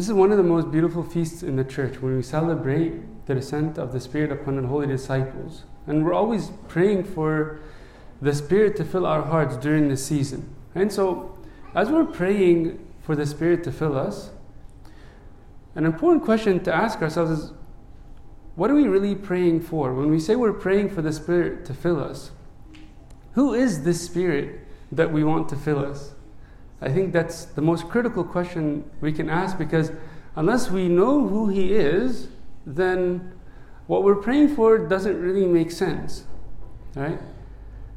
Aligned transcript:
This 0.00 0.08
is 0.08 0.14
one 0.14 0.30
of 0.30 0.38
the 0.38 0.42
most 0.42 0.70
beautiful 0.70 1.02
feasts 1.02 1.42
in 1.42 1.56
the 1.56 1.62
church 1.62 2.00
when 2.00 2.16
we 2.16 2.22
celebrate 2.22 3.26
the 3.26 3.34
descent 3.34 3.76
of 3.76 3.92
the 3.92 4.00
Spirit 4.00 4.32
upon 4.32 4.56
the 4.56 4.66
holy 4.66 4.86
disciples. 4.86 5.64
And 5.86 6.06
we're 6.06 6.14
always 6.14 6.52
praying 6.68 7.04
for 7.04 7.60
the 8.22 8.34
Spirit 8.34 8.76
to 8.76 8.84
fill 8.86 9.04
our 9.04 9.20
hearts 9.20 9.58
during 9.58 9.90
this 9.90 10.02
season. 10.02 10.56
And 10.74 10.90
so, 10.90 11.38
as 11.74 11.90
we're 11.90 12.06
praying 12.06 12.82
for 13.02 13.14
the 13.14 13.26
Spirit 13.26 13.62
to 13.64 13.72
fill 13.72 13.94
us, 13.94 14.30
an 15.74 15.84
important 15.84 16.24
question 16.24 16.64
to 16.64 16.74
ask 16.74 17.02
ourselves 17.02 17.32
is 17.32 17.52
what 18.56 18.70
are 18.70 18.76
we 18.76 18.88
really 18.88 19.14
praying 19.14 19.60
for? 19.60 19.92
When 19.92 20.08
we 20.10 20.18
say 20.18 20.34
we're 20.34 20.54
praying 20.54 20.94
for 20.94 21.02
the 21.02 21.12
Spirit 21.12 21.66
to 21.66 21.74
fill 21.74 22.02
us, 22.02 22.30
who 23.32 23.52
is 23.52 23.84
this 23.84 24.00
Spirit 24.00 24.60
that 24.90 25.12
we 25.12 25.24
want 25.24 25.50
to 25.50 25.56
fill 25.56 25.84
us? 25.84 26.14
I 26.82 26.88
think 26.90 27.12
that's 27.12 27.44
the 27.44 27.60
most 27.60 27.88
critical 27.88 28.24
question 28.24 28.90
we 29.00 29.12
can 29.12 29.28
ask 29.28 29.58
because 29.58 29.92
unless 30.36 30.70
we 30.70 30.88
know 30.88 31.28
who 31.28 31.48
He 31.48 31.74
is, 31.74 32.28
then 32.66 33.32
what 33.86 34.02
we're 34.02 34.16
praying 34.16 34.54
for 34.54 34.78
doesn't 34.78 35.20
really 35.20 35.46
make 35.46 35.70
sense. 35.70 36.24
Right? 36.94 37.20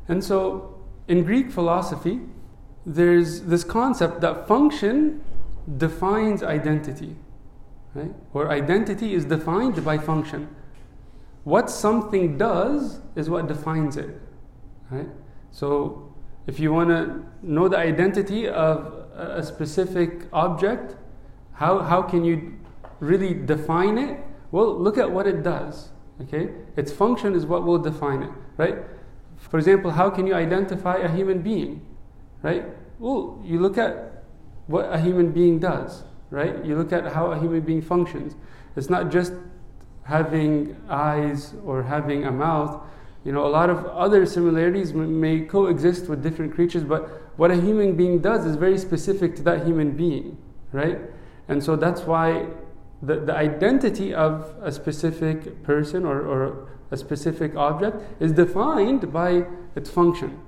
And 0.07 0.23
so 0.23 0.81
in 1.07 1.23
Greek 1.23 1.51
philosophy, 1.51 2.21
there's 2.85 3.43
this 3.43 3.63
concept 3.63 4.21
that 4.21 4.47
function 4.47 5.21
defines 5.77 6.43
identity. 6.43 7.15
Right? 7.93 8.13
Or 8.33 8.49
identity 8.49 9.13
is 9.13 9.25
defined 9.25 9.83
by 9.85 9.97
function. 9.97 10.53
What 11.43 11.69
something 11.69 12.37
does 12.37 12.99
is 13.15 13.29
what 13.29 13.47
defines 13.47 13.97
it. 13.97 14.19
Right? 14.89 15.09
So 15.51 16.12
if 16.47 16.59
you 16.59 16.73
want 16.73 16.89
to 16.89 17.23
know 17.41 17.67
the 17.67 17.77
identity 17.77 18.47
of 18.47 18.93
a 19.15 19.43
specific 19.43 20.27
object, 20.33 20.95
how, 21.53 21.79
how 21.79 22.01
can 22.01 22.25
you 22.25 22.53
really 22.99 23.33
define 23.33 23.97
it? 23.97 24.19
Well, 24.51 24.77
look 24.77 24.97
at 24.97 25.11
what 25.11 25.27
it 25.27 25.43
does. 25.43 25.89
Okay? 26.21 26.49
Its 26.75 26.91
function 26.91 27.33
is 27.35 27.45
what 27.45 27.63
will 27.63 27.79
define 27.79 28.23
it, 28.23 28.31
right? 28.57 28.77
For 29.37 29.57
example, 29.57 29.91
how 29.91 30.09
can 30.09 30.27
you 30.27 30.35
identify 30.35 30.97
a 30.97 31.09
human 31.09 31.41
being? 31.41 31.85
Right? 32.41 32.65
Well, 32.99 33.39
you 33.43 33.59
look 33.59 33.77
at 33.77 34.23
what 34.67 34.91
a 34.91 34.99
human 34.99 35.31
being 35.31 35.59
does, 35.59 36.03
right? 36.29 36.63
You 36.63 36.77
look 36.77 36.93
at 36.93 37.13
how 37.13 37.31
a 37.31 37.39
human 37.39 37.61
being 37.61 37.81
functions. 37.81 38.35
It's 38.75 38.89
not 38.89 39.11
just 39.11 39.33
having 40.03 40.75
eyes 40.89 41.53
or 41.65 41.83
having 41.83 42.25
a 42.25 42.31
mouth, 42.31 42.81
you 43.23 43.31
know, 43.31 43.45
a 43.45 43.49
lot 43.49 43.69
of 43.69 43.85
other 43.85 44.25
similarities 44.25 44.93
may 44.93 45.41
coexist 45.41 46.09
with 46.09 46.21
different 46.21 46.53
creatures, 46.53 46.83
but 46.83 47.21
what 47.37 47.51
a 47.51 47.55
human 47.55 47.95
being 47.95 48.19
does 48.19 48.45
is 48.45 48.55
very 48.55 48.77
specific 48.77 49.35
to 49.37 49.43
that 49.43 49.65
human 49.65 49.91
being, 49.91 50.37
right? 50.71 50.99
And 51.47 51.63
so 51.63 51.75
that's 51.75 52.01
why 52.01 52.47
the, 53.01 53.17
the 53.21 53.35
identity 53.35 54.13
of 54.13 54.53
a 54.61 54.71
specific 54.71 55.63
person 55.63 56.05
or, 56.05 56.21
or 56.21 56.69
a 56.91 56.97
specific 56.97 57.55
object 57.55 57.97
is 58.21 58.31
defined 58.31 59.11
by 59.11 59.45
its 59.75 59.89
function, 59.89 60.39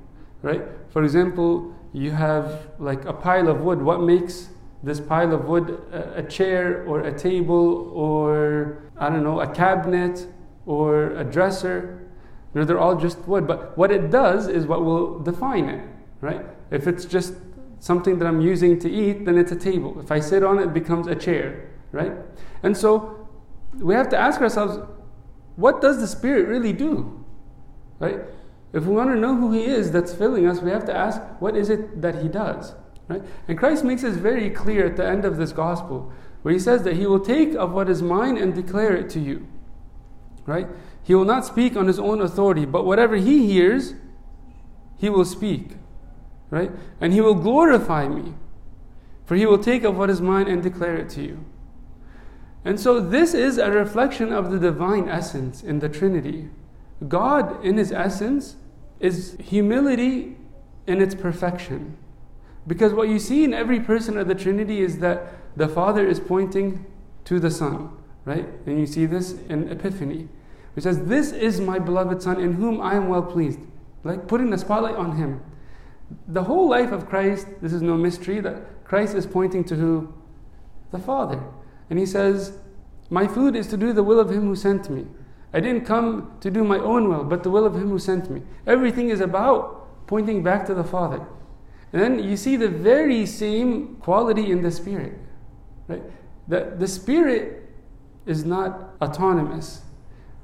right? 0.41 0.61
For 0.89 1.03
example, 1.03 1.73
you 1.93 2.11
have 2.11 2.67
like 2.77 3.05
a 3.05 3.13
pile 3.13 3.47
of 3.47 3.61
wood. 3.61 3.81
What 3.81 4.01
makes 4.01 4.49
this 4.83 4.99
pile 4.99 5.33
of 5.33 5.45
wood 5.45 5.81
a, 5.91 6.19
a 6.19 6.23
chair 6.23 6.83
or 6.85 7.01
a 7.01 7.17
table 7.17 7.89
or, 7.93 8.83
I 8.97 9.09
don't 9.09 9.23
know, 9.23 9.39
a 9.39 9.47
cabinet 9.47 10.27
or 10.65 11.11
a 11.11 11.23
dresser? 11.23 12.04
You 12.55 12.61
know, 12.61 12.65
they're 12.65 12.79
all 12.79 12.95
just 12.95 13.19
wood, 13.27 13.45
but 13.45 13.77
what 13.77 13.91
it 13.91 14.09
does 14.09 14.47
is 14.47 14.65
what 14.65 14.85
will 14.85 15.19
define 15.19 15.67
it, 15.67 15.85
right? 16.21 16.41
If 16.71 16.87
it's 16.87 17.03
just 17.03 17.33
something 17.79 18.17
that 18.19 18.25
I'm 18.25 18.39
using 18.39 18.79
to 18.79 18.89
eat, 18.89 19.25
then 19.25 19.37
it's 19.37 19.51
a 19.51 19.57
table. 19.57 19.99
If 19.99 20.09
I 20.09 20.21
sit 20.21 20.41
on 20.41 20.59
it, 20.59 20.67
it 20.67 20.73
becomes 20.73 21.07
a 21.07 21.15
chair, 21.15 21.69
right? 21.91 22.13
And 22.63 22.75
so 22.75 23.27
we 23.73 23.93
have 23.93 24.07
to 24.09 24.17
ask 24.17 24.39
ourselves, 24.39 24.79
what 25.57 25.81
does 25.81 25.99
the 25.99 26.07
Spirit 26.07 26.47
really 26.47 26.71
do? 26.71 27.25
Right? 27.99 28.21
If 28.71 28.85
we 28.85 28.95
want 28.95 29.09
to 29.09 29.19
know 29.19 29.35
who 29.35 29.51
He 29.51 29.65
is 29.65 29.91
that's 29.91 30.13
filling 30.13 30.47
us, 30.47 30.61
we 30.61 30.71
have 30.71 30.85
to 30.85 30.95
ask, 30.95 31.21
what 31.39 31.57
is 31.57 31.69
it 31.69 32.01
that 32.01 32.21
He 32.21 32.29
does? 32.29 32.73
Right? 33.09 33.21
And 33.49 33.57
Christ 33.57 33.83
makes 33.83 34.01
this 34.01 34.15
very 34.15 34.49
clear 34.49 34.85
at 34.85 34.95
the 34.95 35.05
end 35.05 35.25
of 35.25 35.35
this 35.35 35.51
gospel, 35.51 36.09
where 36.41 36.53
He 36.53 36.59
says 36.59 36.83
that 36.83 36.95
He 36.95 37.05
will 37.05 37.19
take 37.19 37.53
of 37.53 37.73
what 37.73 37.89
is 37.89 38.01
mine 38.01 38.37
and 38.37 38.55
declare 38.55 38.95
it 38.95 39.09
to 39.09 39.19
you. 39.19 39.45
Right? 40.45 40.67
He 41.03 41.15
will 41.15 41.25
not 41.25 41.45
speak 41.45 41.75
on 41.75 41.87
his 41.87 41.99
own 41.99 42.21
authority, 42.21 42.65
but 42.65 42.85
whatever 42.85 43.15
he 43.15 43.47
hears, 43.47 43.93
he 44.97 45.09
will 45.09 45.25
speak. 45.25 45.71
Right? 46.49 46.71
And 47.01 47.13
he 47.13 47.21
will 47.21 47.35
glorify 47.35 48.07
me. 48.07 48.33
For 49.25 49.35
he 49.35 49.45
will 49.45 49.57
take 49.57 49.83
of 49.83 49.97
what 49.97 50.09
is 50.09 50.21
mine 50.21 50.47
and 50.47 50.61
declare 50.61 50.95
it 50.97 51.09
to 51.11 51.21
you. 51.21 51.43
And 52.63 52.79
so 52.79 52.99
this 52.99 53.33
is 53.33 53.57
a 53.57 53.71
reflection 53.71 54.31
of 54.33 54.51
the 54.51 54.59
divine 54.59 55.07
essence 55.07 55.63
in 55.63 55.79
the 55.79 55.89
Trinity. 55.89 56.49
God, 57.07 57.63
in 57.63 57.77
his 57.77 57.91
essence, 57.91 58.55
is 58.99 59.37
humility 59.39 60.37
in 60.87 61.01
its 61.01 61.13
perfection. 61.13 61.97
Because 62.67 62.93
what 62.93 63.09
you 63.09 63.19
see 63.19 63.43
in 63.43 63.53
every 63.53 63.79
person 63.79 64.17
of 64.17 64.27
the 64.27 64.35
Trinity 64.35 64.81
is 64.81 64.99
that 64.99 65.33
the 65.55 65.67
Father 65.67 66.07
is 66.07 66.19
pointing 66.19 66.85
to 67.25 67.39
the 67.39 67.51
Son, 67.51 67.91
right? 68.25 68.47
And 68.65 68.79
you 68.79 68.87
see 68.87 69.05
this 69.05 69.33
in 69.49 69.69
Epiphany. 69.69 70.27
He 70.75 70.81
says, 70.81 71.05
This 71.05 71.31
is 71.31 71.59
my 71.61 71.79
beloved 71.79 72.21
Son 72.21 72.39
in 72.39 72.53
whom 72.53 72.81
I 72.81 72.95
am 72.95 73.07
well 73.07 73.23
pleased. 73.23 73.59
Like 74.03 74.27
putting 74.27 74.49
the 74.49 74.57
spotlight 74.57 74.95
on 74.95 75.15
him. 75.15 75.41
The 76.27 76.43
whole 76.43 76.69
life 76.69 76.91
of 76.91 77.07
Christ, 77.07 77.47
this 77.61 77.73
is 77.73 77.81
no 77.81 77.95
mystery, 77.95 78.39
that 78.41 78.85
Christ 78.85 79.15
is 79.15 79.25
pointing 79.25 79.63
to 79.65 79.75
who? 79.75 80.13
The 80.91 80.99
Father. 80.99 81.41
And 81.89 81.97
he 81.97 82.05
says, 82.05 82.59
My 83.09 83.27
food 83.27 83.55
is 83.55 83.67
to 83.67 83.77
do 83.77 83.93
the 83.93 84.03
will 84.03 84.19
of 84.19 84.29
him 84.29 84.41
who 84.41 84.55
sent 84.55 84.89
me. 84.89 85.05
I 85.53 85.61
didn't 85.61 85.85
come 85.85 86.33
to 86.41 86.51
do 86.51 86.63
my 86.63 86.77
own 86.77 87.07
will, 87.07 87.23
but 87.23 87.43
the 87.43 87.49
will 87.49 87.65
of 87.65 87.75
him 87.75 87.89
who 87.89 87.97
sent 87.97 88.29
me. 88.29 88.41
Everything 88.67 89.09
is 89.09 89.21
about 89.21 90.05
pointing 90.05 90.43
back 90.43 90.65
to 90.67 90.73
the 90.73 90.83
Father. 90.83 91.25
And 91.93 92.01
then 92.01 92.19
you 92.21 92.35
see 92.35 92.57
the 92.57 92.67
very 92.67 93.25
same 93.25 93.95
quality 94.01 94.51
in 94.51 94.61
the 94.61 94.71
Spirit. 94.71 95.17
Right? 95.87 96.03
The, 96.47 96.75
the 96.77 96.87
Spirit 96.87 97.69
is 98.25 98.43
not 98.43 98.95
autonomous. 99.01 99.81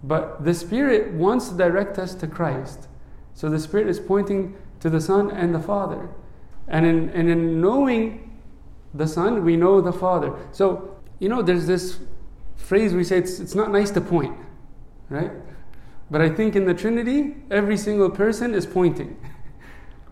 But 0.03 0.43
the 0.43 0.53
Spirit 0.53 1.13
wants 1.13 1.49
to 1.49 1.55
direct 1.55 1.99
us 1.99 2.15
to 2.15 2.27
Christ. 2.27 2.87
So 3.33 3.49
the 3.49 3.59
Spirit 3.59 3.87
is 3.87 3.99
pointing 3.99 4.55
to 4.79 4.89
the 4.89 5.01
Son 5.01 5.31
and 5.31 5.53
the 5.53 5.59
Father. 5.59 6.09
And 6.67 6.85
in, 6.85 7.09
and 7.09 7.29
in 7.29 7.61
knowing 7.61 8.39
the 8.93 9.07
Son, 9.07 9.43
we 9.43 9.55
know 9.55 9.81
the 9.81 9.93
Father. 9.93 10.33
So, 10.51 10.97
you 11.19 11.29
know, 11.29 11.41
there's 11.41 11.67
this 11.67 11.99
phrase 12.57 12.93
we 12.93 13.03
say 13.03 13.17
it's, 13.17 13.39
it's 13.39 13.55
not 13.55 13.71
nice 13.71 13.91
to 13.91 14.01
point, 14.01 14.35
right? 15.09 15.31
But 16.09 16.21
I 16.21 16.29
think 16.29 16.55
in 16.55 16.65
the 16.65 16.73
Trinity, 16.73 17.35
every 17.49 17.77
single 17.77 18.09
person 18.09 18.53
is 18.53 18.65
pointing. 18.65 19.17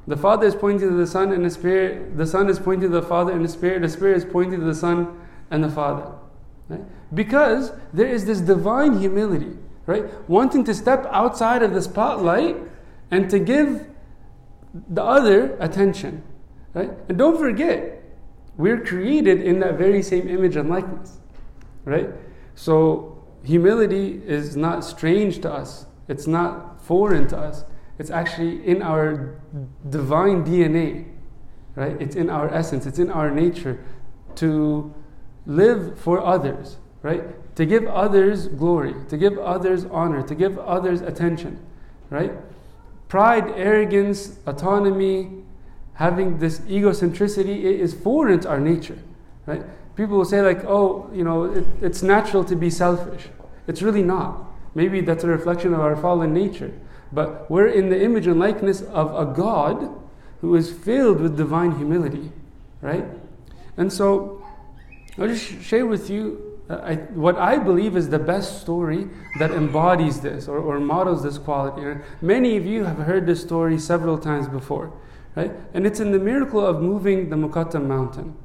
The 0.07 0.17
Father 0.17 0.47
is 0.47 0.55
pointing 0.55 0.89
to 0.89 0.95
the 0.95 1.05
Son 1.05 1.31
and 1.31 1.45
the 1.45 1.51
Spirit. 1.51 2.17
The 2.17 2.25
Son 2.25 2.49
is 2.49 2.57
pointing 2.57 2.89
to 2.89 2.95
the 2.99 3.03
Father 3.03 3.31
and 3.31 3.45
the 3.45 3.49
Spirit. 3.49 3.83
The 3.83 3.89
Spirit 3.89 4.17
is 4.17 4.25
pointing 4.25 4.59
to 4.59 4.66
the 4.66 4.73
Son 4.73 5.22
and 5.51 5.63
the 5.63 5.69
Father. 5.69 6.11
Right? 6.67 6.81
Because 7.13 7.73
there 7.94 8.07
is 8.07 8.25
this 8.25 8.41
divine 8.41 8.97
humility 8.97 9.55
right? 9.89 10.29
Wanting 10.29 10.63
to 10.66 10.73
step 10.75 11.07
outside 11.09 11.63
of 11.63 11.73
the 11.73 11.81
spotlight 11.81 12.55
and 13.09 13.28
to 13.31 13.40
give 13.40 13.87
the 14.87 15.03
other 15.03 15.58
attention, 15.59 16.22
right? 16.75 16.91
And 17.08 17.17
don't 17.17 17.40
forget, 17.40 18.03
we're 18.55 18.85
created 18.85 19.41
in 19.41 19.59
that 19.61 19.79
very 19.79 20.03
same 20.03 20.29
image 20.29 20.55
and 20.58 20.69
likeness, 20.69 21.17
right? 21.85 22.09
So 22.53 23.17
humility 23.43 24.22
is 24.28 24.55
not 24.55 24.85
strange 24.85 25.41
to 25.41 25.52
us. 25.52 25.87
It's 26.08 26.28
not 26.28 26.79
foreign 26.84 27.28
to 27.29 27.37
us. 27.40 27.64
It's 27.97 28.11
actually 28.11 28.64
in 28.67 28.84
our 28.84 29.41
divine 29.90 30.46
DNA, 30.46 31.08
right? 31.73 31.99
It's 31.99 32.16
in 32.16 32.29
our 32.29 32.53
essence. 32.53 32.85
It's 32.85 32.99
in 32.99 33.09
our 33.09 33.31
nature 33.31 33.84
to 34.35 34.93
live 35.47 35.97
for 35.97 36.23
others, 36.23 36.78
right? 37.02 37.23
To 37.59 37.66
give 37.66 37.85
others 37.88 38.47
glory, 38.47 38.96
to 39.09 39.17
give 39.17 39.38
others 39.38 39.84
honor, 39.91 40.26
to 40.26 40.34
give 40.34 40.58
others 40.59 41.02
attention, 41.02 41.59
right? 42.09 42.32
Pride, 43.09 43.50
arrogance, 43.50 44.40
autonomy, 44.47 45.44
having 45.96 46.40
this 46.40 46.59
egocentricity 46.59 47.66
it 47.66 47.82
is 47.82 47.94
foreign 47.94 48.40
to 48.40 48.47
our 48.47 48.61
nature, 48.61 48.97
right? 49.46 49.61
People 49.97 50.16
will 50.16 50.23
say 50.23 50.41
like, 50.41 50.64
oh, 50.64 51.11
you 51.14 51.26
know, 51.26 51.52
it, 51.52 51.66
it's 51.82 52.02
natural 52.02 52.46
to 52.46 52.56
be 52.56 52.70
selfish. 52.70 53.28
It's 53.67 53.82
really 53.82 54.03
not. 54.03 54.41
Maybe 54.73 55.02
that's 55.02 55.26
a 55.26 55.28
reflection 55.28 55.73
of 55.73 55.82
our 55.82 55.97
fallen 55.97 56.34
nature. 56.34 56.72
But 57.12 57.52
we're 57.52 57.67
in 57.67 57.90
the 57.90 58.02
image 58.02 58.26
and 58.26 58.40
likeness 58.40 58.84
of 58.84 59.14
a 59.14 59.34
God 59.34 59.94
who 60.40 60.55
is 60.55 60.72
filled 60.72 61.20
with 61.20 61.35
divine 61.35 61.76
humility, 61.76 62.32
right? 62.79 63.03
And 63.76 63.91
so 63.91 64.46
I'll 65.17 65.28
just 65.28 65.62
share 65.62 65.85
with 65.85 66.09
you 66.09 66.50
Uh, 66.69 66.75
I, 66.83 66.95
what 67.16 67.35
I 67.37 67.57
believe 67.57 67.97
is 67.97 68.09
the 68.09 68.19
best 68.19 68.61
story 68.61 69.07
that 69.39 69.51
embodies 69.51 70.21
this 70.21 70.47
or, 70.47 70.59
or 70.59 70.79
models 70.79 71.23
this 71.23 71.37
quality. 71.37 71.99
Many 72.21 72.57
of 72.57 72.66
you 72.66 72.83
have 72.83 72.97
heard 72.97 73.25
this 73.25 73.41
story 73.41 73.79
several 73.79 74.17
times 74.17 74.47
before, 74.47 74.93
right? 75.35 75.51
And 75.73 75.87
it's 75.87 75.99
in 75.99 76.11
the 76.11 76.19
miracle 76.19 76.63
of 76.63 76.81
moving 76.81 77.29
the 77.29 77.35
Muqattam 77.35 77.87
mountain, 77.87 78.35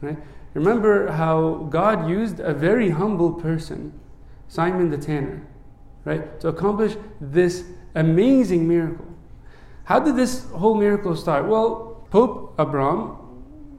right? 0.00 0.16
Remember 0.54 1.12
how 1.12 1.68
God 1.70 2.08
used 2.08 2.40
a 2.40 2.54
very 2.54 2.90
humble 2.90 3.32
person, 3.34 3.92
Simon 4.48 4.90
the 4.90 4.98
Tanner, 4.98 5.46
right, 6.04 6.40
to 6.40 6.48
accomplish 6.48 6.96
this 7.20 7.64
amazing 7.94 8.66
miracle. 8.66 9.06
How 9.84 10.00
did 10.00 10.16
this 10.16 10.46
whole 10.52 10.74
miracle 10.74 11.14
start? 11.14 11.46
Well, 11.46 12.06
Pope 12.10 12.54
Abram 12.58 13.16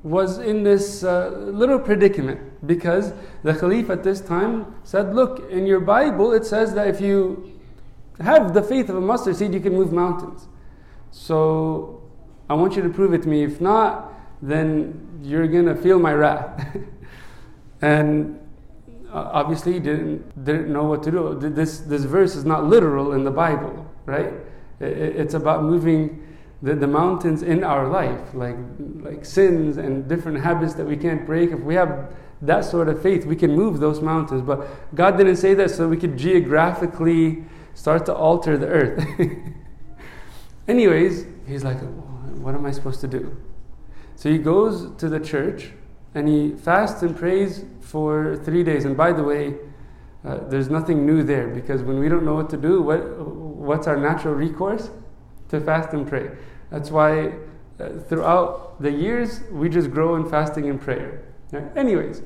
was 0.03 0.39
in 0.39 0.63
this 0.63 1.03
uh, 1.03 1.29
little 1.29 1.79
predicament 1.79 2.65
because 2.65 3.13
the 3.43 3.53
Caliph 3.53 3.89
at 3.89 4.03
this 4.03 4.19
time 4.19 4.75
said, 4.83 5.13
Look, 5.13 5.49
in 5.51 5.67
your 5.67 5.79
Bible 5.79 6.31
it 6.33 6.45
says 6.45 6.73
that 6.73 6.87
if 6.87 6.99
you 6.99 7.59
have 8.19 8.53
the 8.53 8.63
faith 8.63 8.89
of 8.89 8.95
a 8.95 9.01
mustard 9.01 9.35
seed, 9.35 9.53
you 9.53 9.59
can 9.59 9.73
move 9.73 9.91
mountains. 9.91 10.47
So 11.11 12.01
I 12.49 12.53
want 12.53 12.75
you 12.75 12.81
to 12.81 12.89
prove 12.89 13.13
it 13.13 13.21
to 13.23 13.27
me. 13.27 13.43
If 13.43 13.61
not, 13.61 14.13
then 14.41 15.19
you're 15.21 15.47
going 15.47 15.65
to 15.65 15.75
feel 15.75 15.99
my 15.99 16.13
wrath. 16.13 16.77
and 17.81 18.39
uh, 19.11 19.29
obviously, 19.33 19.73
he 19.73 19.79
didn't, 19.79 20.43
didn't 20.45 20.71
know 20.71 20.85
what 20.85 21.03
to 21.03 21.11
do. 21.11 21.37
This, 21.39 21.79
this 21.79 22.05
verse 22.05 22.35
is 22.35 22.45
not 22.45 22.65
literal 22.65 23.13
in 23.13 23.23
the 23.23 23.31
Bible, 23.31 23.85
right? 24.05 24.33
It's 24.79 25.33
about 25.33 25.63
moving 25.63 26.25
the, 26.61 26.75
the 26.75 26.87
mountains 26.87 27.41
in 27.41 27.63
our 27.63 27.87
life, 27.87 28.33
like, 28.33 28.55
like 28.99 29.25
sins 29.25 29.77
and 29.77 30.07
different 30.07 30.39
habits 30.41 30.75
that 30.75 30.85
we 30.85 30.95
can't 30.95 31.25
break. 31.25 31.51
If 31.51 31.59
we 31.59 31.75
have 31.75 32.13
that 32.41 32.65
sort 32.65 32.87
of 32.87 33.01
faith, 33.01 33.25
we 33.25 33.35
can 33.35 33.55
move 33.55 33.79
those 33.79 34.01
mountains. 34.01 34.41
But 34.41 34.67
God 34.95 35.17
didn't 35.17 35.37
say 35.37 35.53
that 35.55 35.71
so 35.71 35.87
we 35.87 35.97
could 35.97 36.17
geographically 36.17 37.43
start 37.73 38.05
to 38.05 38.13
alter 38.13 38.57
the 38.57 38.67
earth. 38.67 39.03
Anyways, 40.67 41.25
he's 41.47 41.63
like, 41.63 41.79
what 42.37 42.53
am 42.53 42.65
I 42.65 42.71
supposed 42.71 43.01
to 43.01 43.07
do? 43.07 43.35
So 44.15 44.29
he 44.29 44.37
goes 44.37 44.95
to 44.97 45.09
the 45.09 45.19
church 45.19 45.71
and 46.13 46.27
he 46.27 46.51
fasts 46.51 47.01
and 47.01 47.15
prays 47.15 47.65
for 47.79 48.35
three 48.37 48.63
days. 48.63 48.85
And 48.85 48.95
by 48.95 49.13
the 49.13 49.23
way, 49.23 49.55
uh, 50.23 50.37
there's 50.47 50.69
nothing 50.69 51.05
new 51.05 51.23
there 51.23 51.47
because 51.47 51.81
when 51.81 51.97
we 51.99 52.07
don't 52.07 52.23
know 52.23 52.35
what 52.35 52.49
to 52.51 52.57
do, 52.57 52.81
what, 52.81 52.99
what's 53.17 53.87
our 53.87 53.97
natural 53.97 54.35
recourse? 54.35 54.91
To 55.51 55.61
fast 55.61 55.93
and 55.93 56.07
pray. 56.07 56.31
That's 56.69 56.91
why 56.91 57.33
uh, 57.79 57.89
throughout 58.07 58.81
the 58.81 58.91
years 58.91 59.41
we 59.51 59.69
just 59.69 59.91
grow 59.91 60.15
in 60.15 60.29
fasting 60.29 60.69
and 60.69 60.79
prayer. 60.79 61.23
Anyways, 61.75 62.21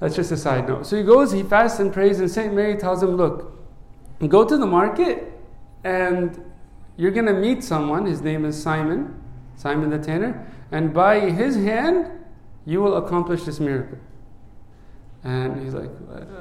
that's 0.00 0.16
just 0.16 0.32
a 0.32 0.36
side 0.36 0.68
note. 0.68 0.86
So 0.86 0.96
he 0.96 1.02
goes, 1.02 1.32
he 1.32 1.42
fasts 1.42 1.80
and 1.80 1.92
prays, 1.92 2.18
and 2.18 2.30
St. 2.30 2.54
Mary 2.54 2.76
tells 2.76 3.02
him, 3.02 3.16
Look, 3.16 3.52
go 4.26 4.44
to 4.44 4.56
the 4.56 4.66
market 4.66 5.32
and 5.84 6.42
you're 6.96 7.10
going 7.10 7.26
to 7.26 7.34
meet 7.34 7.62
someone. 7.62 8.06
His 8.06 8.22
name 8.22 8.44
is 8.44 8.60
Simon, 8.60 9.22
Simon 9.56 9.90
the 9.90 9.98
Tanner 9.98 10.46
and 10.70 10.92
by 10.92 11.30
his 11.30 11.56
hand 11.56 12.10
you 12.64 12.82
will 12.82 12.96
accomplish 12.96 13.44
this 13.44 13.60
miracle. 13.60 13.98
And 15.22 15.62
he's 15.62 15.74
like, 15.74 15.90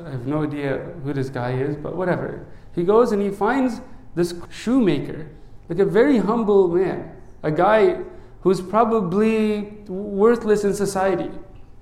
I 0.05 0.11
have 0.11 0.27
no 0.27 0.43
idea 0.43 0.77
who 1.03 1.13
this 1.13 1.29
guy 1.29 1.53
is, 1.53 1.75
but 1.75 1.95
whatever. 1.95 2.45
He 2.73 2.83
goes 2.83 3.11
and 3.11 3.21
he 3.21 3.29
finds 3.29 3.81
this 4.15 4.35
shoemaker, 4.49 5.29
like 5.69 5.79
a 5.79 5.85
very 5.85 6.17
humble 6.17 6.67
man, 6.67 7.15
a 7.43 7.51
guy 7.51 7.99
who's 8.41 8.61
probably 8.61 9.77
worthless 9.87 10.63
in 10.63 10.73
society, 10.73 11.31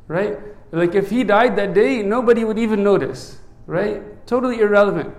right? 0.08 0.38
Like 0.72 0.96
if 0.96 1.10
he 1.10 1.24
died 1.24 1.56
that 1.58 1.74
day, 1.74 2.02
nobody 2.02 2.44
would 2.44 2.58
even 2.58 2.84
notice, 2.84 3.40
right? 3.68 4.26
Totally 4.26 4.60
irrelevant. 4.60 5.14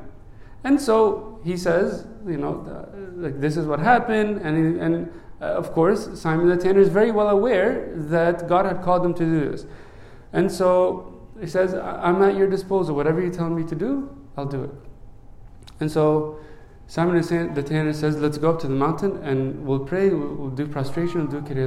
And 0.65 0.81
so 0.81 1.41
he 1.45 1.57
says, 1.57 2.07
you 2.27 2.39
know, 2.39 2.89
like 3.17 3.41
this 3.41 3.57
is 3.57 3.67
what 3.67 3.79
happened, 3.79 4.39
and, 4.39 4.81
and 4.81 5.13
uh, 5.41 5.45
of 5.45 5.73
course, 5.73 6.09
Simon 6.19 6.49
the 6.49 6.57
Tanner 6.57 6.81
is 6.81 6.89
very 6.89 7.11
well 7.11 7.29
aware 7.29 7.93
that 7.95 8.49
God 8.49 8.65
had 8.65 8.83
called 8.83 9.05
him 9.05 9.13
to 9.15 9.25
do 9.25 9.51
this. 9.51 9.67
And 10.33 10.51
so 10.51 11.29
he 11.39 11.47
says, 11.47 11.75
I'm 11.75 12.23
at 12.23 12.37
your 12.37 12.49
disposal. 12.49 12.97
Whatever 12.97 13.21
you 13.21 13.31
tell 13.31 13.51
me 13.51 13.65
to 13.65 13.75
do, 13.75 14.17
I'll 14.37 14.47
do 14.47 14.65
it. 14.65 14.71
And 15.81 15.91
so 15.91 16.39
Simon 16.87 17.21
the 17.55 17.63
Tanner 17.63 17.93
says, 17.93 18.17
Let's 18.19 18.39
go 18.39 18.51
up 18.51 18.61
to 18.61 18.69
the 18.69 18.75
mountain 18.75 19.17
and 19.23 19.65
we'll 19.67 19.81
pray, 19.81 20.11
we'll, 20.11 20.51
do 20.51 20.67
prostration, 20.67 21.27
we'll 21.27 21.41
do 21.41 21.55
Kyrie 21.55 21.65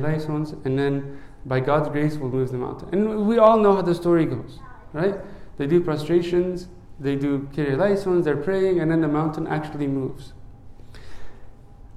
and 0.66 0.78
then 0.78 1.20
by 1.46 1.60
God's 1.60 1.90
grace, 1.90 2.16
we'll 2.18 2.30
move 2.30 2.52
the 2.52 2.58
mountain. 2.58 2.90
And 2.92 3.26
we 3.28 3.38
all 3.38 3.58
know 3.58 3.76
how 3.76 3.82
the 3.82 3.96
story 3.96 4.26
goes, 4.26 4.60
right? 4.94 5.16
They 5.58 5.66
do 5.66 5.82
prostrations, 5.82 6.68
they 7.00 7.16
do 7.16 7.50
Kyrie 7.56 8.22
they're 8.22 8.38
praying, 8.38 8.80
and 8.80 8.92
then 8.92 9.02
the 9.02 9.08
mountain 9.08 9.48
actually 9.48 9.88
moves. 9.88 10.34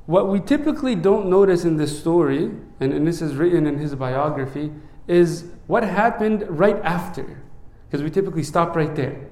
What 0.06 0.28
we 0.28 0.40
typically 0.40 0.94
don't 0.94 1.28
notice 1.28 1.64
in 1.64 1.76
this 1.76 1.98
story, 1.98 2.50
and, 2.80 2.92
and 2.92 3.06
this 3.06 3.22
is 3.22 3.36
written 3.36 3.66
in 3.66 3.78
his 3.78 3.94
biography, 3.94 4.72
is 5.06 5.44
what 5.66 5.82
happened 5.82 6.44
right 6.48 6.76
after. 6.82 7.42
Because 7.86 8.02
we 8.02 8.10
typically 8.10 8.42
stop 8.42 8.74
right 8.74 8.94
there. 8.94 9.28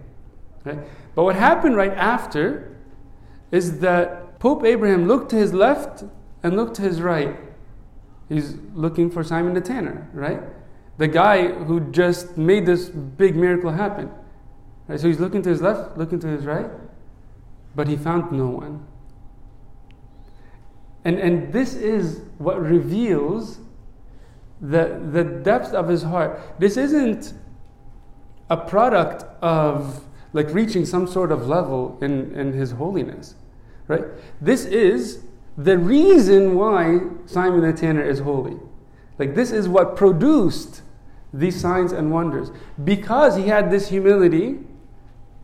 Right? 0.64 0.78
But 1.14 1.24
what 1.24 1.36
happened 1.36 1.76
right 1.76 1.92
after 1.92 2.76
is 3.50 3.80
that 3.80 4.38
Pope 4.38 4.64
Abraham 4.64 5.06
looked 5.06 5.30
to 5.30 5.36
his 5.36 5.52
left 5.52 6.04
and 6.42 6.56
looked 6.56 6.76
to 6.76 6.82
his 6.82 7.00
right. 7.02 7.36
He's 8.28 8.56
looking 8.74 9.10
for 9.10 9.24
Simon 9.24 9.54
the 9.54 9.60
Tanner, 9.60 10.08
right? 10.12 10.42
The 10.98 11.08
guy 11.08 11.48
who 11.48 11.80
just 11.90 12.36
made 12.36 12.66
this 12.66 12.88
big 12.88 13.36
miracle 13.36 13.72
happen. 13.72 14.10
Right? 14.86 15.00
So 15.00 15.06
he's 15.06 15.20
looking 15.20 15.42
to 15.42 15.48
his 15.48 15.62
left, 15.62 15.96
looking 15.96 16.18
to 16.20 16.26
his 16.26 16.44
right, 16.44 16.70
but 17.74 17.88
he 17.88 17.96
found 17.96 18.32
no 18.32 18.48
one. 18.48 18.86
And, 21.04 21.18
and 21.18 21.52
this 21.52 21.74
is 21.74 22.22
what 22.38 22.60
reveals 22.60 23.60
the, 24.60 25.00
the 25.12 25.24
depth 25.24 25.72
of 25.72 25.88
his 25.88 26.02
heart. 26.02 26.40
This 26.58 26.76
isn't 26.76 27.32
a 28.50 28.56
product 28.56 29.24
of 29.42 30.04
like 30.38 30.54
reaching 30.54 30.86
some 30.86 31.08
sort 31.08 31.32
of 31.32 31.48
level 31.48 31.98
in, 32.00 32.32
in 32.38 32.52
his 32.52 32.70
holiness. 32.70 33.34
Right? 33.88 34.04
This 34.40 34.66
is 34.66 35.24
the 35.56 35.76
reason 35.76 36.54
why 36.54 37.00
Simon 37.26 37.62
the 37.62 37.72
Tanner 37.72 38.04
is 38.08 38.20
holy. 38.20 38.56
Like 39.18 39.34
this 39.34 39.50
is 39.50 39.68
what 39.68 39.96
produced 39.96 40.82
these 41.32 41.60
signs 41.60 41.90
and 41.90 42.12
wonders. 42.12 42.52
Because 42.84 43.34
he 43.34 43.48
had 43.48 43.68
this 43.68 43.88
humility, 43.88 44.60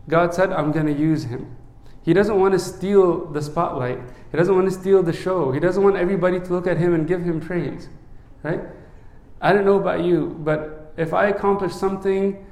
God 0.08 0.32
said, 0.32 0.52
I'm 0.52 0.70
going 0.70 0.86
to 0.86 0.92
use 0.92 1.24
him. 1.24 1.56
He 2.04 2.12
doesn't 2.12 2.38
want 2.38 2.52
to 2.52 2.60
steal 2.60 3.26
the 3.32 3.42
spotlight. 3.42 3.98
He 4.30 4.36
doesn't 4.36 4.54
want 4.54 4.72
to 4.72 4.78
steal 4.78 5.02
the 5.02 5.12
show. 5.12 5.50
He 5.50 5.58
doesn't 5.58 5.82
want 5.82 5.96
everybody 5.96 6.38
to 6.38 6.52
look 6.52 6.68
at 6.68 6.76
him 6.76 6.94
and 6.94 7.08
give 7.08 7.24
him 7.24 7.40
praise. 7.40 7.88
Right? 8.44 8.60
I 9.40 9.52
don't 9.52 9.64
know 9.64 9.80
about 9.80 10.04
you, 10.04 10.40
but 10.44 10.94
if 10.96 11.12
I 11.12 11.30
accomplish 11.30 11.72
something 11.72 12.46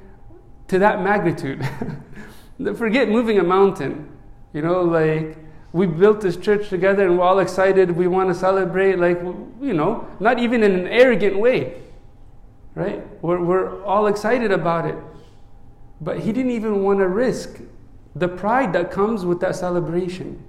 to 0.67 0.79
that 0.79 1.01
magnitude, 1.01 1.65
forget 2.75 3.09
moving 3.09 3.39
a 3.39 3.43
mountain. 3.43 4.09
You 4.53 4.61
know, 4.61 4.83
like 4.83 5.37
we 5.73 5.87
built 5.87 6.21
this 6.21 6.37
church 6.37 6.69
together 6.69 7.05
and 7.05 7.17
we're 7.17 7.25
all 7.25 7.39
excited. 7.39 7.91
We 7.91 8.07
want 8.07 8.29
to 8.29 8.35
celebrate, 8.35 8.99
like, 8.99 9.19
you 9.61 9.73
know, 9.73 10.07
not 10.19 10.39
even 10.39 10.61
in 10.61 10.71
an 10.71 10.87
arrogant 10.87 11.37
way. 11.37 11.81
Right? 12.75 13.03
We're, 13.23 13.43
we're 13.43 13.83
all 13.83 14.07
excited 14.07 14.51
about 14.51 14.85
it. 14.85 14.95
But 15.99 16.19
he 16.19 16.31
didn't 16.31 16.51
even 16.51 16.83
want 16.83 16.99
to 16.99 17.07
risk 17.07 17.59
the 18.15 18.27
pride 18.27 18.73
that 18.73 18.91
comes 18.91 19.25
with 19.25 19.39
that 19.39 19.55
celebration. 19.55 20.43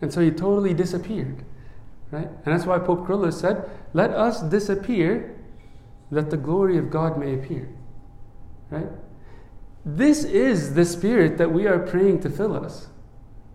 And 0.00 0.12
so 0.12 0.20
he 0.20 0.30
totally 0.30 0.72
disappeared. 0.72 1.44
Right? 2.10 2.26
And 2.26 2.54
that's 2.54 2.64
why 2.64 2.78
Pope 2.78 3.06
Kyrillos 3.06 3.34
said, 3.34 3.68
Let 3.92 4.10
us 4.10 4.40
disappear 4.40 5.36
that 6.10 6.30
the 6.30 6.38
glory 6.38 6.78
of 6.78 6.90
God 6.90 7.18
may 7.18 7.34
appear. 7.34 7.68
Right? 8.70 8.86
This 9.96 10.22
is 10.22 10.74
the 10.74 10.84
spirit 10.84 11.38
that 11.38 11.50
we 11.50 11.66
are 11.66 11.78
praying 11.78 12.20
to 12.20 12.28
fill 12.28 12.54
us. 12.54 12.88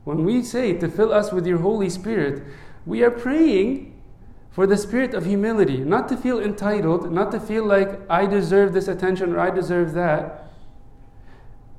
When 0.03 0.25
we 0.25 0.41
say 0.41 0.73
to 0.73 0.89
fill 0.89 1.13
us 1.13 1.31
with 1.31 1.45
your 1.45 1.59
Holy 1.59 1.91
Spirit, 1.91 2.43
we 2.87 3.03
are 3.03 3.11
praying 3.11 4.01
for 4.49 4.65
the 4.65 4.75
spirit 4.75 5.13
of 5.13 5.25
humility, 5.25 5.77
not 5.77 6.09
to 6.09 6.17
feel 6.17 6.39
entitled, 6.39 7.11
not 7.11 7.31
to 7.31 7.39
feel 7.39 7.63
like 7.63 7.99
I 8.09 8.25
deserve 8.25 8.73
this 8.73 8.87
attention 8.87 9.33
or 9.33 9.39
I 9.39 9.51
deserve 9.51 9.93
that, 9.93 10.51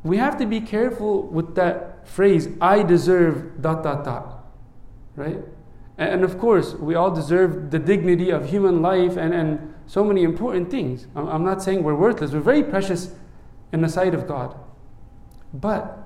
we 0.04 0.18
have 0.18 0.36
to 0.38 0.46
be 0.46 0.60
careful 0.60 1.22
with 1.22 1.56
that 1.56 2.06
phrase, 2.06 2.48
I 2.60 2.84
deserve 2.84 3.60
dot 3.60 3.82
dot 3.82 4.04
dot. 4.04 4.46
Right? 5.16 5.40
And 5.98 6.22
of 6.22 6.38
course, 6.38 6.74
we 6.74 6.94
all 6.94 7.10
deserve 7.10 7.72
the 7.72 7.78
dignity 7.80 8.30
of 8.30 8.50
human 8.50 8.82
life 8.82 9.16
and, 9.16 9.34
and 9.34 9.74
so 9.86 10.04
many 10.04 10.22
important 10.22 10.70
things. 10.70 11.08
I'm 11.16 11.44
not 11.44 11.60
saying 11.60 11.82
we're 11.82 11.94
worthless, 11.96 12.30
we're 12.30 12.40
very 12.40 12.62
precious 12.62 13.10
in 13.74 13.80
the 13.80 13.88
sight 13.88 14.14
of 14.14 14.28
God. 14.28 14.56
But 15.52 15.98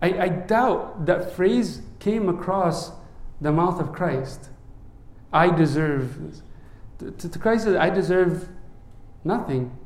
I, 0.00 0.12
I 0.16 0.28
doubt 0.28 1.06
that 1.06 1.32
phrase 1.32 1.82
came 1.98 2.28
across 2.28 2.92
the 3.40 3.50
mouth 3.50 3.80
of 3.80 3.92
Christ. 3.92 4.48
I 5.32 5.50
deserve 5.50 6.22
this. 6.22 6.42
To, 7.18 7.28
to 7.28 7.38
Christ, 7.38 7.66
I 7.66 7.90
deserve 7.90 8.48
nothing, 9.24 9.76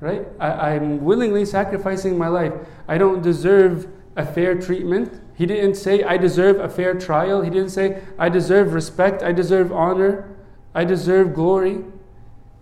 right? 0.00 0.26
I, 0.40 0.74
I'm 0.74 1.04
willingly 1.04 1.44
sacrificing 1.44 2.18
my 2.18 2.26
life. 2.26 2.52
I 2.88 2.98
don't 2.98 3.22
deserve 3.22 3.86
a 4.16 4.26
fair 4.26 4.60
treatment. 4.60 5.20
He 5.36 5.46
didn't 5.46 5.76
say, 5.76 6.02
I 6.02 6.16
deserve 6.16 6.58
a 6.58 6.68
fair 6.68 6.94
trial. 6.94 7.42
He 7.42 7.50
didn't 7.50 7.70
say, 7.70 8.02
I 8.18 8.28
deserve 8.28 8.74
respect. 8.74 9.22
I 9.22 9.30
deserve 9.30 9.70
honor. 9.70 10.28
I 10.74 10.84
deserve 10.84 11.34
glory. 11.34 11.84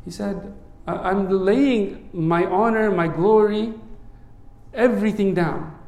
He 0.05 0.11
said, 0.11 0.53
I'm 0.87 1.31
laying 1.31 2.11
my 2.13 2.45
honor, 2.45 2.91
my 2.91 3.09
glory, 3.09 3.73
everything 4.75 5.35
down. 5.35 5.79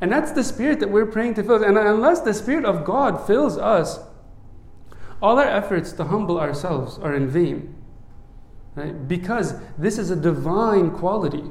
And 0.00 0.12
that's 0.12 0.32
the 0.32 0.44
spirit 0.44 0.80
that 0.80 0.90
we're 0.90 1.06
praying 1.06 1.34
to 1.34 1.42
fill. 1.42 1.64
And 1.64 1.78
unless 1.78 2.20
the 2.20 2.34
spirit 2.34 2.64
of 2.64 2.84
God 2.84 3.26
fills 3.26 3.56
us, 3.56 3.98
all 5.22 5.38
our 5.38 5.48
efforts 5.48 5.92
to 5.92 6.04
humble 6.04 6.38
ourselves 6.38 6.98
are 6.98 7.14
in 7.14 7.28
vain. 7.28 7.74
Right? 8.74 9.08
Because 9.08 9.54
this 9.78 9.98
is 9.98 10.10
a 10.10 10.16
divine 10.16 10.90
quality. 10.90 11.44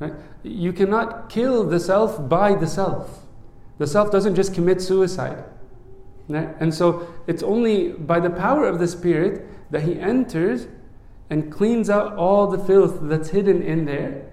Right? 0.00 0.12
You 0.42 0.72
cannot 0.72 1.30
kill 1.30 1.64
the 1.64 1.80
self 1.80 2.28
by 2.28 2.54
the 2.54 2.66
self. 2.66 3.20
The 3.78 3.86
self 3.86 4.10
doesn't 4.10 4.34
just 4.34 4.52
commit 4.52 4.82
suicide. 4.82 5.44
Right? 6.28 6.54
And 6.60 6.74
so 6.74 7.08
it's 7.26 7.42
only 7.42 7.92
by 7.92 8.20
the 8.20 8.30
power 8.30 8.66
of 8.66 8.78
the 8.78 8.86
Spirit 8.86 9.46
that 9.70 9.82
He 9.82 9.98
enters 9.98 10.66
and 11.30 11.50
cleans 11.50 11.88
out 11.88 12.16
all 12.16 12.48
the 12.48 12.58
filth 12.58 12.98
that's 13.02 13.30
hidden 13.30 13.62
in 13.62 13.84
there. 13.84 14.29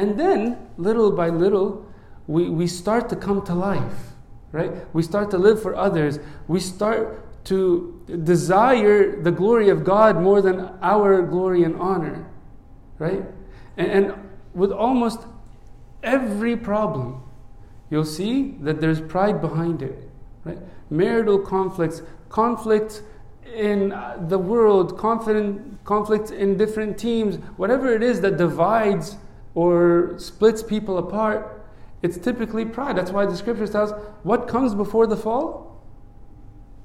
And 0.00 0.18
then, 0.18 0.56
little 0.78 1.12
by 1.12 1.28
little, 1.28 1.86
we, 2.26 2.48
we 2.48 2.66
start 2.66 3.10
to 3.10 3.16
come 3.16 3.44
to 3.44 3.54
life, 3.54 4.14
right? 4.50 4.72
We 4.94 5.02
start 5.02 5.30
to 5.32 5.36
live 5.36 5.60
for 5.60 5.76
others. 5.76 6.18
We 6.48 6.58
start 6.58 7.44
to 7.44 8.02
desire 8.24 9.20
the 9.20 9.30
glory 9.30 9.68
of 9.68 9.84
God 9.84 10.18
more 10.18 10.40
than 10.40 10.70
our 10.80 11.20
glory 11.20 11.64
and 11.64 11.76
honor, 11.76 12.26
right? 12.98 13.22
And, 13.76 13.90
and 13.90 14.14
with 14.54 14.72
almost 14.72 15.20
every 16.02 16.56
problem, 16.56 17.22
you'll 17.90 18.06
see 18.06 18.52
that 18.62 18.80
there's 18.80 19.02
pride 19.02 19.42
behind 19.42 19.82
it, 19.82 20.08
right? 20.44 20.58
Marital 20.88 21.40
conflicts, 21.40 22.00
conflicts 22.30 23.02
in 23.54 23.92
uh, 23.92 24.16
the 24.28 24.38
world, 24.38 24.96
conflict, 24.96 26.30
in 26.30 26.56
different 26.56 26.96
teams, 26.96 27.36
whatever 27.58 27.94
it 27.94 28.02
is 28.02 28.22
that 28.22 28.38
divides 28.38 29.18
or 29.54 30.14
splits 30.18 30.62
people 30.62 30.98
apart, 30.98 31.64
it's 32.02 32.16
typically 32.16 32.64
pride. 32.64 32.96
That's 32.96 33.10
why 33.10 33.26
the 33.26 33.36
scripture 33.36 33.66
tells 33.66 33.92
what 34.22 34.48
comes 34.48 34.74
before 34.74 35.06
the 35.06 35.16
fall? 35.16 35.82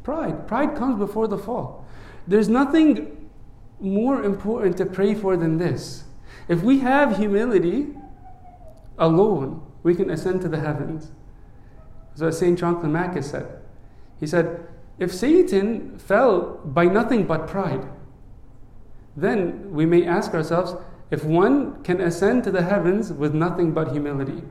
Pride. 0.03 0.47
Pride 0.47 0.75
comes 0.75 0.97
before 0.97 1.27
the 1.27 1.37
fall. 1.37 1.85
There's 2.27 2.49
nothing 2.49 3.29
more 3.79 4.23
important 4.23 4.77
to 4.77 4.85
pray 4.85 5.13
for 5.13 5.37
than 5.37 5.57
this. 5.57 6.03
If 6.47 6.61
we 6.61 6.79
have 6.79 7.17
humility 7.17 7.95
alone, 8.97 9.65
we 9.83 9.95
can 9.95 10.09
ascend 10.09 10.41
to 10.41 10.49
the 10.49 10.59
heavens. 10.59 11.11
So 12.15 12.29
St. 12.31 12.57
John 12.57 12.81
Climacus 12.81 13.25
said. 13.25 13.61
He 14.19 14.27
said, 14.27 14.67
if 14.97 15.13
Satan 15.13 15.97
fell 15.99 16.61
by 16.63 16.85
nothing 16.85 17.25
but 17.25 17.47
pride, 17.47 17.85
then 19.15 19.71
we 19.71 19.85
may 19.85 20.05
ask 20.05 20.33
ourselves 20.33 20.75
if 21.11 21.23
one 21.23 21.83
can 21.83 22.01
ascend 22.01 22.43
to 22.43 22.51
the 22.51 22.63
heavens 22.63 23.11
with 23.11 23.33
nothing 23.33 23.71
but 23.71 23.91
humility. 23.91 24.43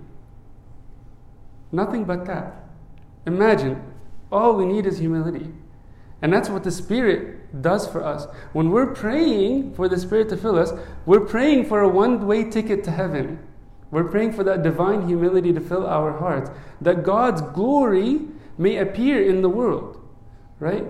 Nothing 1.72 2.04
but 2.04 2.24
that. 2.26 2.64
Imagine, 3.26 3.82
all 4.30 4.54
we 4.54 4.66
need 4.66 4.86
is 4.86 4.98
humility. 4.98 5.52
And 6.22 6.32
that's 6.32 6.48
what 6.48 6.64
the 6.64 6.70
Spirit 6.70 7.60
does 7.60 7.86
for 7.86 8.02
us. 8.02 8.26
When 8.52 8.70
we're 8.70 8.94
praying 8.94 9.74
for 9.74 9.88
the 9.88 9.98
Spirit 9.98 10.28
to 10.30 10.36
fill 10.36 10.58
us, 10.58 10.72
we're 11.04 11.20
praying 11.20 11.66
for 11.66 11.82
a 11.82 11.88
one 11.88 12.26
way 12.26 12.48
ticket 12.48 12.84
to 12.84 12.90
heaven. 12.90 13.38
We're 13.90 14.08
praying 14.08 14.32
for 14.32 14.42
that 14.44 14.62
divine 14.62 15.06
humility 15.06 15.52
to 15.52 15.60
fill 15.60 15.86
our 15.86 16.12
hearts, 16.18 16.50
that 16.80 17.04
God's 17.04 17.42
glory 17.42 18.22
may 18.56 18.78
appear 18.78 19.22
in 19.22 19.42
the 19.42 19.48
world, 19.48 20.00
right? 20.58 20.86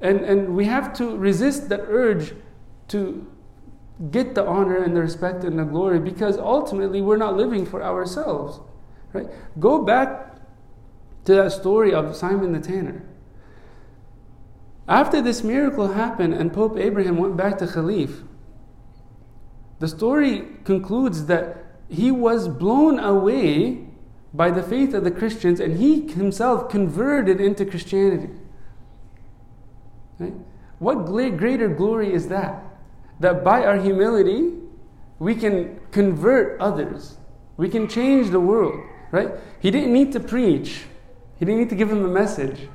And, 0.00 0.20
and 0.20 0.54
we 0.54 0.66
have 0.66 0.92
to 0.94 1.16
resist 1.16 1.68
that 1.68 1.80
urge 1.88 2.34
to 2.88 3.26
get 4.10 4.34
the 4.34 4.44
honor 4.44 4.76
and 4.76 4.94
the 4.94 5.00
respect 5.00 5.44
and 5.44 5.58
the 5.58 5.64
glory 5.64 5.98
because 5.98 6.36
ultimately 6.36 7.00
we're 7.00 7.16
not 7.16 7.36
living 7.36 7.64
for 7.64 7.82
ourselves. 7.82 8.60
Right? 9.12 9.26
Go 9.58 9.82
back 9.84 10.36
to 11.24 11.34
that 11.34 11.52
story 11.52 11.94
of 11.94 12.14
Simon 12.14 12.52
the 12.52 12.60
Tanner. 12.60 13.02
After 14.88 15.20
this 15.20 15.42
miracle 15.42 15.88
happened 15.88 16.34
and 16.34 16.52
Pope 16.52 16.78
Abraham 16.78 17.16
went 17.16 17.36
back 17.36 17.58
to 17.58 17.66
Khalif, 17.66 18.24
the 19.78 19.88
story 19.88 20.46
concludes 20.64 21.26
that 21.26 21.64
he 21.88 22.10
was 22.10 22.48
blown 22.48 22.98
away 22.98 23.86
by 24.32 24.50
the 24.50 24.62
faith 24.62 24.94
of 24.94 25.04
the 25.04 25.10
Christians 25.10 25.58
and 25.58 25.78
he 25.78 26.06
himself 26.08 26.68
converted 26.68 27.40
into 27.40 27.64
Christianity. 27.64 28.32
Right? 30.18 30.34
What 30.78 31.06
greater 31.06 31.68
glory 31.68 32.12
is 32.12 32.28
that? 32.28 32.62
That 33.20 33.42
by 33.42 33.64
our 33.64 33.78
humility, 33.78 34.52
we 35.18 35.34
can 35.34 35.80
convert 35.90 36.60
others. 36.60 37.16
We 37.56 37.68
can 37.68 37.88
change 37.88 38.30
the 38.30 38.40
world, 38.40 38.78
right? 39.10 39.30
He 39.60 39.70
didn't 39.70 39.92
need 39.92 40.12
to 40.12 40.20
preach. 40.20 40.84
He 41.38 41.44
didn't 41.44 41.60
need 41.60 41.70
to 41.70 41.76
give 41.76 41.90
him 41.90 42.04
a 42.04 42.08
message. 42.08 42.68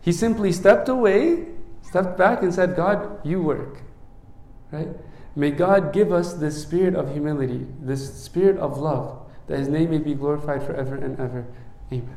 He 0.00 0.12
simply 0.12 0.52
stepped 0.52 0.88
away, 0.88 1.46
stepped 1.82 2.16
back, 2.16 2.42
and 2.42 2.54
said, 2.54 2.76
God, 2.76 3.24
you 3.26 3.42
work. 3.42 3.82
Right? 4.70 4.88
May 5.36 5.50
God 5.50 5.92
give 5.92 6.12
us 6.12 6.34
this 6.34 6.62
spirit 6.62 6.94
of 6.94 7.12
humility, 7.12 7.66
this 7.80 8.22
spirit 8.22 8.56
of 8.58 8.78
love, 8.78 9.18
that 9.46 9.58
His 9.58 9.68
name 9.68 9.90
may 9.90 9.98
be 9.98 10.14
glorified 10.14 10.62
forever 10.62 10.96
and 10.96 11.18
ever. 11.18 11.46
Amen. 11.92 12.16